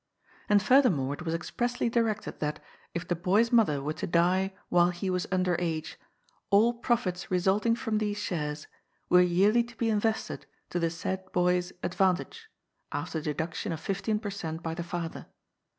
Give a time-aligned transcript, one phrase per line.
[0.49, 2.59] And furthermore it was expressly directed that,
[2.95, 5.99] if the boy's mother were to die while he was under age,
[6.49, 8.65] all profits re sulting from these shares
[9.09, 12.49] were yearly to be invested to the said boy's advantage,
[12.91, 15.27] after deduction of fifteen per cent by the father.